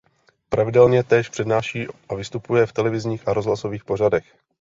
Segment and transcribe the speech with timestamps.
[0.49, 4.35] Pravidelně též přednáší a vystupuje v televizních a rozhlasových pořadech.